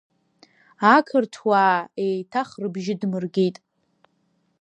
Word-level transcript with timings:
Ақыҭауаа 0.95 1.77
еиҭах 2.05 2.49
рыбжьы 2.61 2.95
дмыргеит. 3.01 3.57